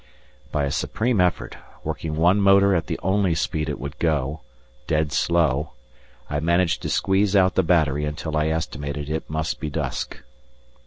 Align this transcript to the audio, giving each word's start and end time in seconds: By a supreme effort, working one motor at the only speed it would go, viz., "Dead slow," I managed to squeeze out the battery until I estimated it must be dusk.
By 0.51 0.63
a 0.63 0.71
supreme 0.71 1.21
effort, 1.21 1.57
working 1.83 2.15
one 2.15 2.41
motor 2.41 2.73
at 2.73 2.87
the 2.87 2.99
only 3.03 3.35
speed 3.35 3.69
it 3.69 3.79
would 3.79 3.99
go, 3.99 4.39
viz., 4.39 4.87
"Dead 4.87 5.11
slow," 5.11 5.73
I 6.27 6.39
managed 6.39 6.81
to 6.81 6.89
squeeze 6.89 7.35
out 7.35 7.53
the 7.53 7.61
battery 7.61 8.05
until 8.05 8.35
I 8.35 8.47
estimated 8.47 9.11
it 9.11 9.29
must 9.29 9.59
be 9.59 9.69
dusk. 9.69 10.23